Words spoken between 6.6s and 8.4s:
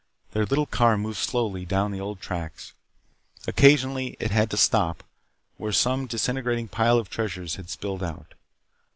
pile of treasures had spilled out.